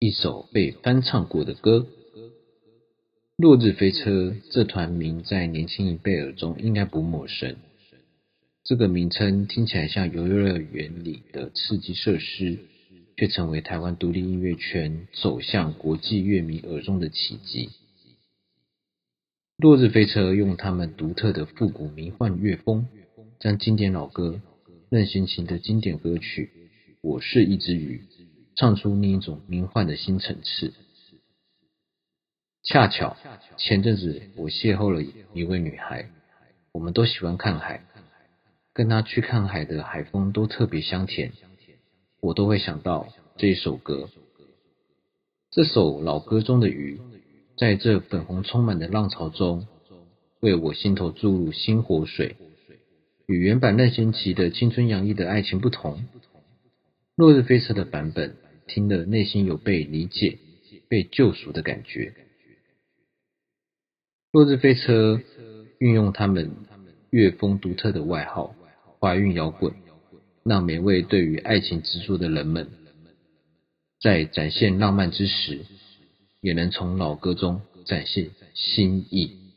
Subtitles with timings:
[0.00, 1.84] 一首被翻唱过的歌。
[3.36, 7.56] 落日飞车这团名在年轻一辈耳中应该不陌生。
[8.62, 12.58] 这个名称听起来像游乐园里的刺激设施，
[13.16, 17.70] 却成为台湾独立音乐圈走向国际乐迷耳中的奇迹。
[19.56, 22.86] 落日飞车用他们独特的复古迷幻乐风，
[23.40, 24.40] 将经典老歌
[24.90, 26.50] 任贤齐的经典歌曲
[27.00, 28.04] 《我是一只鱼》
[28.58, 30.74] 唱出另一种迷幻的新层次。
[32.64, 33.16] 恰巧
[33.56, 35.00] 前阵子我邂逅了
[35.32, 36.10] 一位女孩，
[36.72, 37.84] 我们都喜欢看海，
[38.74, 41.32] 跟她去看海的海风都特别香甜，
[42.20, 43.06] 我都会想到
[43.36, 44.08] 这首歌。
[45.52, 47.00] 这首老歌中的鱼，
[47.56, 49.68] 在这粉红充满的浪潮中，
[50.40, 52.34] 为我心头注入新活水。
[53.26, 56.02] 与原版任贤齐的青春洋溢的爱情不同，
[57.14, 58.36] 落日飞车的版本
[58.68, 60.38] 听了内心有被理解、
[60.88, 62.14] 被救赎的感觉。
[64.30, 65.20] 落日飞车
[65.80, 66.52] 运用他们
[67.10, 68.54] 乐风独特的外号
[69.00, 69.74] “怀孕摇滚”，
[70.44, 72.68] 让每位对于爱情执着的人们，
[74.00, 75.64] 在展现浪漫之时，
[76.42, 79.47] 也能从老歌中展现新意。